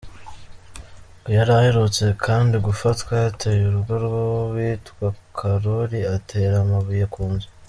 Ngo 1.19 1.29
yari 1.37 1.51
aherutse 1.59 2.03
kandi 2.25 2.55
gufatwa 2.67 3.11
yateye 3.23 3.61
urugo 3.69 3.93
rw’uwitwa 4.03 5.05
Karori 5.37 5.99
atera 6.15 6.55
amabuye 6.65 7.05
ku 7.13 7.23
nzu. 7.33 7.47